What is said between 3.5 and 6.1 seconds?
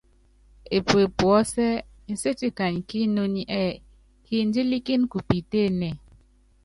ɛ́ɛ́: Kindílíkíni ku piitéénée.